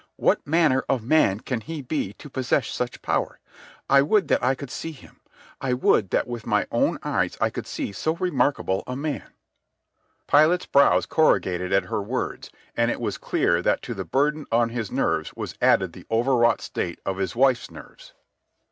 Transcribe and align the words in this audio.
"What 0.15 0.47
manner 0.47 0.83
of 0.89 1.03
man 1.03 1.41
can 1.41 1.61
he 1.61 1.83
be 1.83 2.13
to 2.13 2.27
possess 2.27 2.67
such 2.69 3.03
power? 3.03 3.39
I 3.87 4.01
would 4.01 4.29
that 4.29 4.43
I 4.43 4.55
could 4.55 4.71
see 4.71 4.93
him. 4.93 5.21
I 5.61 5.73
would 5.75 6.09
that 6.09 6.25
with 6.27 6.47
my 6.47 6.65
own 6.71 6.97
eyes 7.03 7.37
I 7.39 7.51
could 7.51 7.67
see 7.67 7.91
so 7.91 8.15
remarkable 8.15 8.83
a 8.87 8.95
man." 8.95 9.33
Pilate's 10.27 10.65
brows 10.65 11.05
corrugated 11.05 11.71
at 11.71 11.83
her 11.85 12.01
words, 12.01 12.49
and 12.75 12.89
it 12.89 12.99
was 12.99 13.19
clear 13.19 13.61
that 13.61 13.83
to 13.83 13.93
the 13.93 14.03
burden 14.03 14.47
on 14.51 14.69
his 14.69 14.91
nerves 14.91 15.35
was 15.35 15.53
added 15.61 15.93
the 15.93 16.07
overwrought 16.09 16.61
state 16.61 16.99
of 17.05 17.17
his 17.17 17.35
wife's 17.35 17.69
nerves. 17.69 18.15